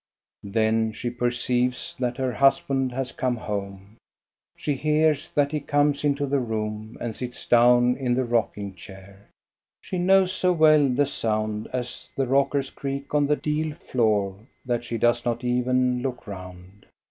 Then 0.49 0.93
she 0.93 1.11
perceives 1.11 1.95
that 1.99 2.17
her 2.17 2.33
husband 2.33 2.91
has 2.91 3.11
come 3.11 3.35
home. 3.35 3.97
She 4.57 4.73
hears 4.73 5.29
that 5.29 5.51
he 5.51 5.59
comes 5.59 6.03
into 6.03 6.25
the 6.25 6.39
room 6.39 6.97
and 6.99 7.15
sits 7.15 7.45
down 7.45 7.97
in 7.97 8.15
the 8.15 8.23
rocking 8.25 8.73
chair. 8.73 9.29
She 9.83 9.99
knows 9.99 10.31
so 10.33 10.53
well 10.53 10.89
the 10.89 11.05
sound 11.05 11.69
as 11.71 12.09
the 12.15 12.25
rockers 12.25 12.71
creak 12.71 13.13
on 13.13 13.27
the 13.27 13.35
deal 13.35 13.75
floor 13.75 14.39
that 14.65 14.83
she 14.83 14.97
does 14.97 15.23
not 15.23 15.43
even 15.43 16.01
look 16.01 16.25
round. 16.25 16.87